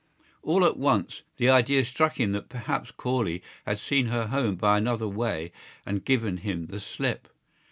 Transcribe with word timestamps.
All 0.41 0.65
at 0.65 0.77
once 0.77 1.21
the 1.37 1.47
idea 1.51 1.85
struck 1.85 2.19
him 2.19 2.31
that 2.31 2.49
perhaps 2.49 2.89
Corley 2.89 3.43
had 3.67 3.77
seen 3.77 4.07
her 4.07 4.25
home 4.29 4.55
by 4.55 4.79
another 4.79 5.07
way 5.07 5.51
and 5.85 6.03
given 6.03 6.37
him 6.37 6.65
the 6.65 6.79
slip. 6.79 7.27